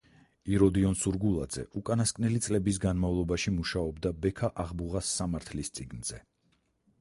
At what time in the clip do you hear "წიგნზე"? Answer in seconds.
5.81-6.21